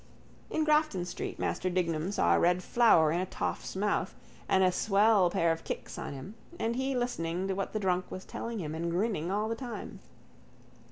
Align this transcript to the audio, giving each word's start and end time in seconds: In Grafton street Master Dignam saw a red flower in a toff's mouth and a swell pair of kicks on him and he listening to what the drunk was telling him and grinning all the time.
In 0.49 0.63
Grafton 0.63 1.05
street 1.05 1.37
Master 1.37 1.69
Dignam 1.69 2.11
saw 2.11 2.33
a 2.35 2.39
red 2.39 2.63
flower 2.63 3.11
in 3.11 3.19
a 3.19 3.25
toff's 3.27 3.75
mouth 3.75 4.15
and 4.49 4.63
a 4.63 4.71
swell 4.71 5.29
pair 5.29 5.51
of 5.51 5.63
kicks 5.63 5.95
on 5.99 6.13
him 6.13 6.33
and 6.59 6.75
he 6.75 6.95
listening 6.95 7.47
to 7.47 7.53
what 7.53 7.71
the 7.71 7.79
drunk 7.79 8.09
was 8.09 8.25
telling 8.25 8.57
him 8.59 8.73
and 8.73 8.89
grinning 8.89 9.29
all 9.29 9.47
the 9.47 9.53
time. 9.53 9.99